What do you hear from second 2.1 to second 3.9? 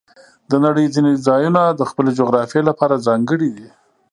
جغرافیې لپاره ځانګړي دي.